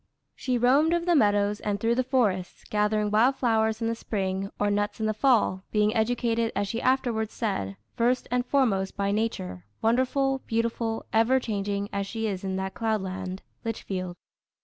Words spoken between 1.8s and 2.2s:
the